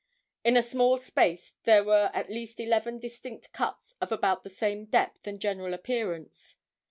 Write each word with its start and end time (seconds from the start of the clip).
In 0.43 0.57
a 0.57 0.63
small 0.63 0.97
space 0.97 1.53
there 1.65 1.83
were 1.83 2.09
at 2.15 2.27
least 2.27 2.59
eleven 2.59 2.97
distinct 2.97 3.53
cuts 3.53 3.93
of 4.01 4.11
about 4.11 4.43
the 4.43 4.49
same 4.49 4.85
depth 4.85 5.27
and 5.27 5.39
general 5.39 5.75
appearance. 5.75 6.57